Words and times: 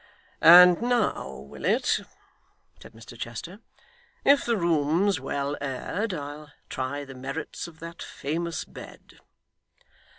'And 0.41 0.81
now, 0.81 1.29
Willet,' 1.41 1.99
said 2.81 2.93
Mr 2.93 3.15
Chester, 3.15 3.59
'if 4.25 4.43
the 4.45 4.57
room's 4.57 5.19
well 5.19 5.55
aired, 5.61 6.11
I'll 6.11 6.51
try 6.69 7.05
the 7.05 7.13
merits 7.13 7.67
of 7.67 7.79
that 7.81 8.01
famous 8.01 8.65
bed. 8.65 9.19